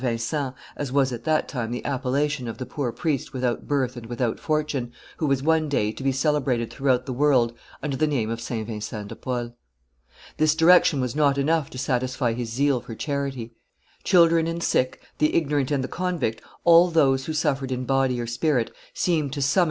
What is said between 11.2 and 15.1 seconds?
enough to satisfy his zeal for charity; children and sick,